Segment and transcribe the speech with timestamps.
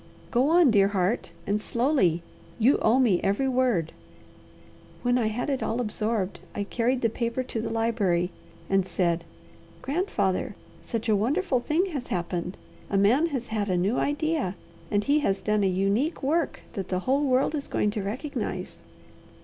[0.31, 2.23] Go on, dear heart, and slowly!
[2.57, 3.91] You owe me every word."
[5.03, 8.31] "When I had it all absorbed, I carried the paper to the library
[8.67, 9.25] and said,
[9.83, 12.57] 'Grandfather, such a wonderful thing has happened.
[12.89, 14.55] A man has had a new idea,
[14.89, 18.81] and he has done a unique work that the whole world is going to recognize.